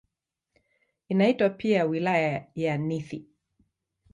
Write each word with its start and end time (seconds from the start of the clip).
Inaitwa 1.09 1.49
pia 1.49 1.85
"Wilaya 1.85 2.47
ya 2.55 2.77
Nithi". 2.77 3.25